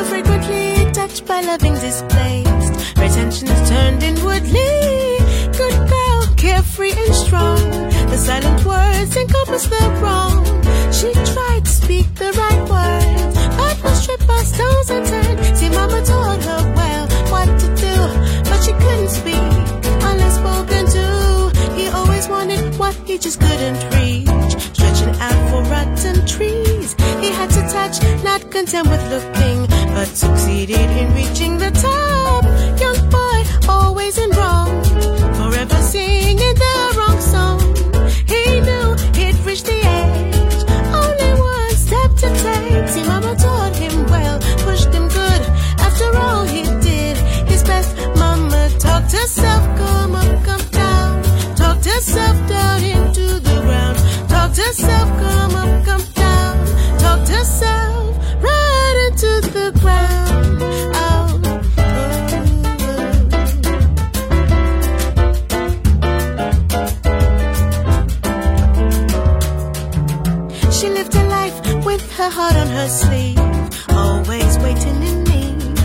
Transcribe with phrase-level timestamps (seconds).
[0.00, 2.96] so frequently touched by loving displaced.
[2.96, 4.72] her attention is turned inwardly.
[5.60, 7.58] Good girl, carefree and strong.
[8.12, 10.38] The silent words encompass the wrong.
[10.92, 15.56] She tried to speak the right words, but was tripped by stones and turned.
[15.58, 17.96] See, Mama told her well what to do,
[18.48, 19.52] but she couldn't speak
[20.08, 21.06] unless spoken to.
[21.76, 26.69] He always wanted what he just couldn't reach, stretching out for rotten trees
[28.50, 32.44] content with looking, but succeeded in reaching the top.
[32.78, 34.84] Young boy, always in wrong,
[35.38, 37.58] forever singing the wrong song.
[38.26, 38.86] He knew
[39.18, 40.62] he'd reached the edge,
[41.02, 42.88] only one step to take.
[42.88, 45.42] See, mama taught him well, pushed him good.
[45.86, 47.16] After all, he did
[47.48, 47.96] his best.
[48.16, 51.22] Mama talked herself, come up, come down.
[51.56, 53.96] Talked herself down into the ground.
[54.28, 56.04] Talked herself, come up, come
[57.10, 60.62] Talked herself right into the ground.
[60.94, 61.40] Oh.
[70.70, 73.40] She lived her life with her heart on her sleeve,
[73.88, 75.78] always waiting in need.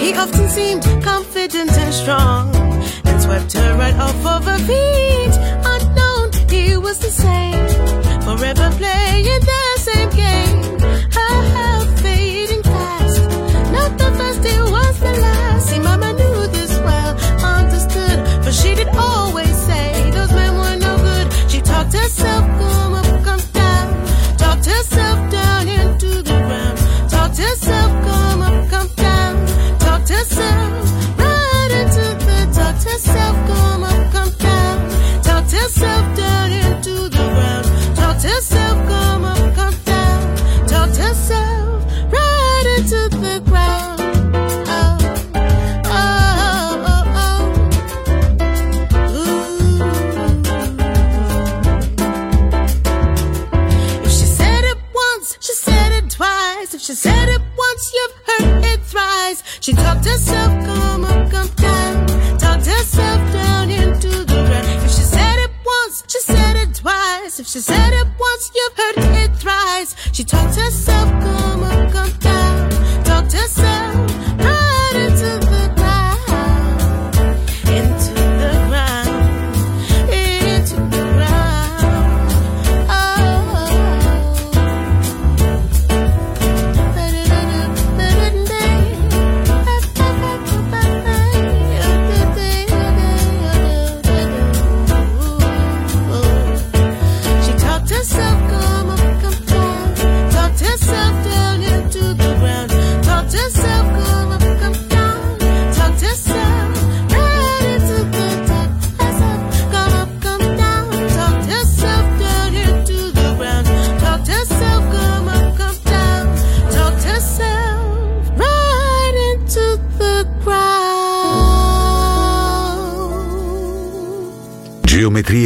[0.00, 2.56] He often seemed confident and strong,
[3.04, 5.34] and swept her right off of her feet.
[5.74, 7.68] Unknown, he was the same,
[8.22, 10.69] forever playing the same game.
[30.28, 30.89] Talked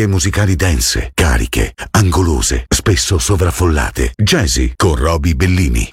[0.05, 4.13] Geometrie musicali dense, cariche, angolose, spesso sovraffollate.
[4.17, 5.93] Jazzy con Roby Bellini.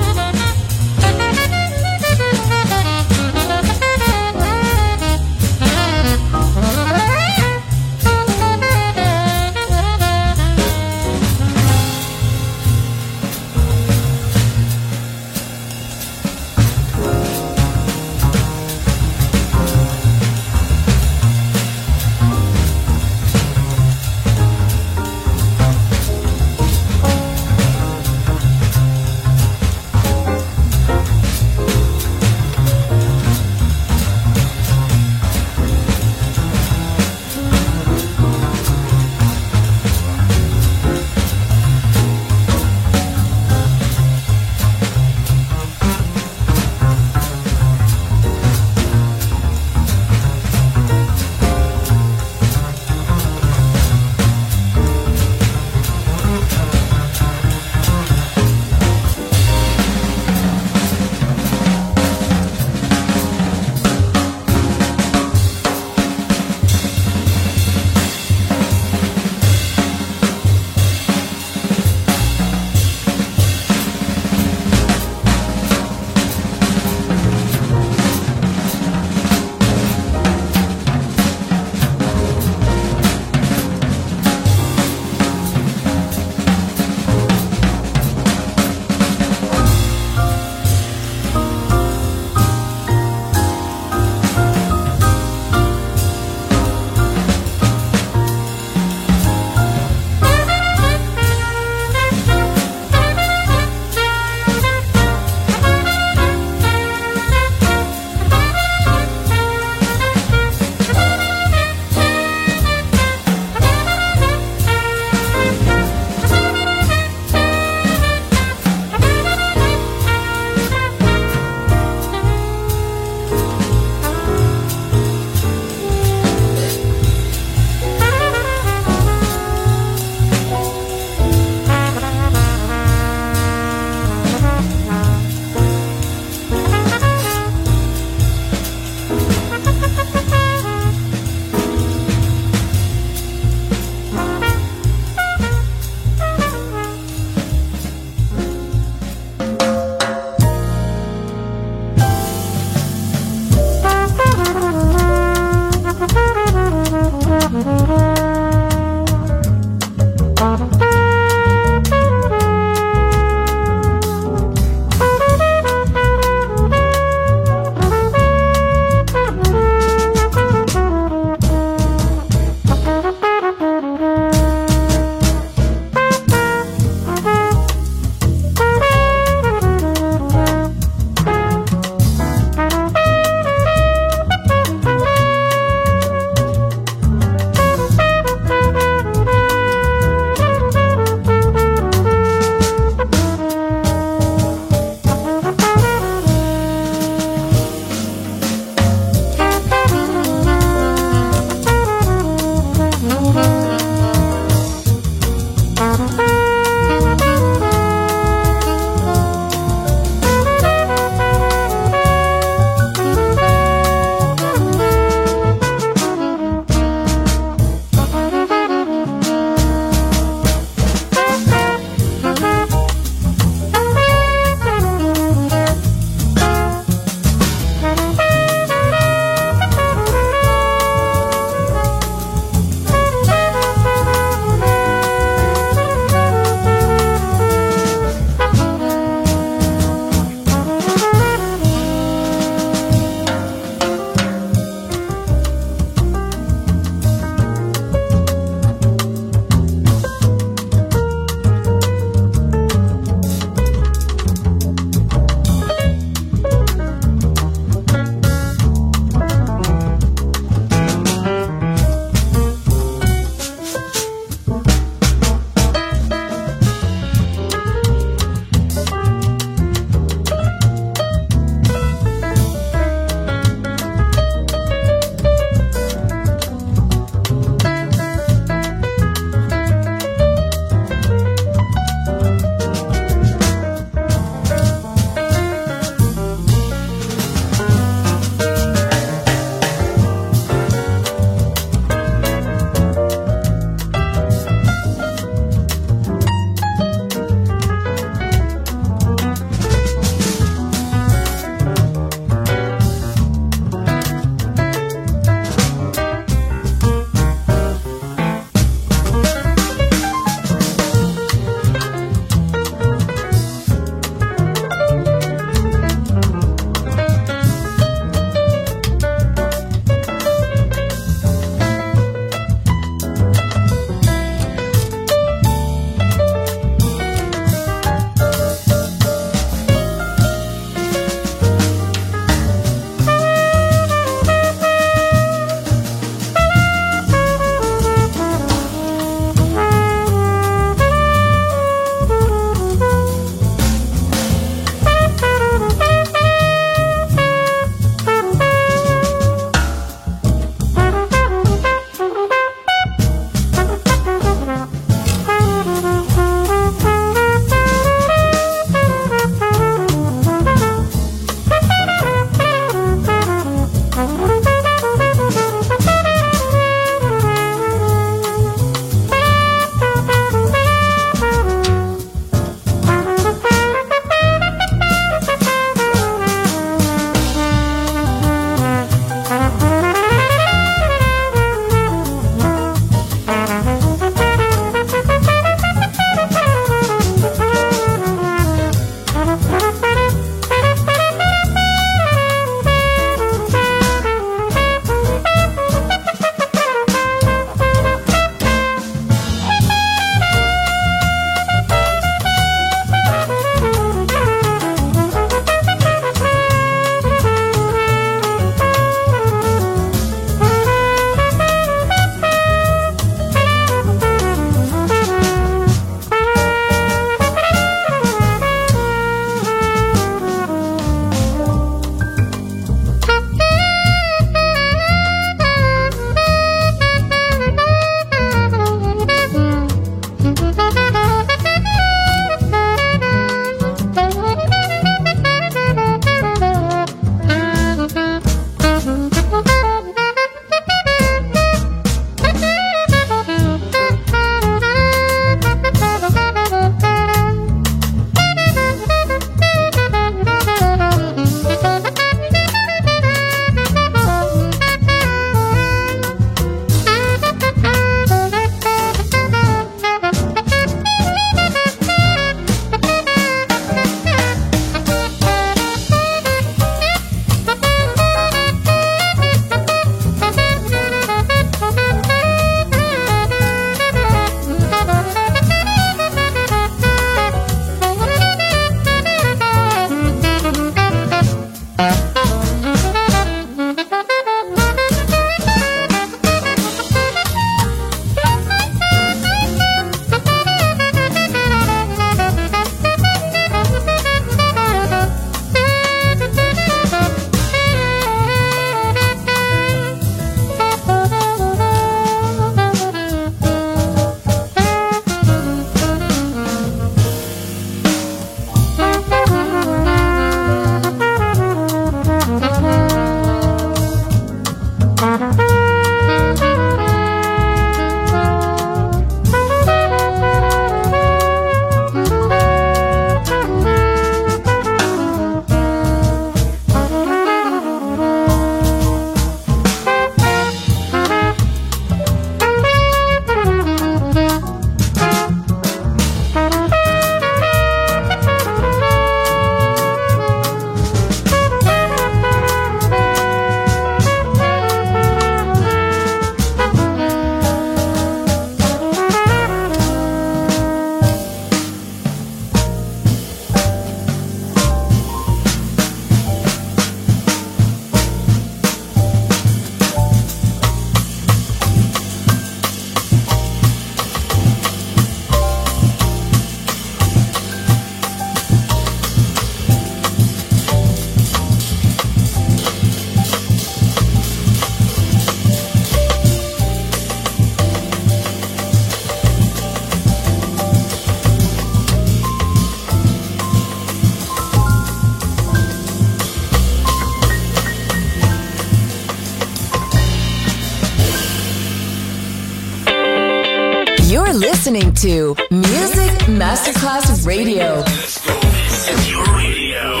[594.64, 597.82] listening to Music Masterclass Radio.
[597.82, 600.00] This is your radio.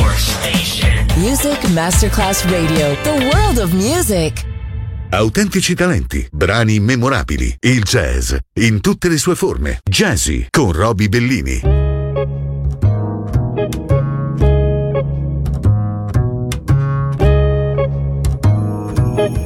[0.00, 1.06] Your station.
[1.20, 4.42] Music Masterclass Radio, the world of music.
[5.10, 9.80] Autentici talenti, brani immemorabili, il jazz, in tutte le sue forme.
[9.84, 11.84] Jazzy con Roby Bellini.
[19.16, 19.45] thank